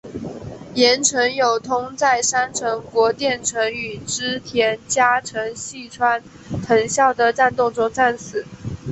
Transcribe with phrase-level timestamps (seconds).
[0.73, 6.23] 岩成友通在山城国淀城与织田家臣细川
[6.65, 8.43] 藤孝的战斗中战死。